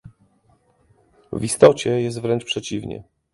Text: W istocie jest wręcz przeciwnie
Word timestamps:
W 1.31 1.43
istocie 1.43 2.01
jest 2.01 2.19
wręcz 2.19 2.45
przeciwnie 2.45 3.03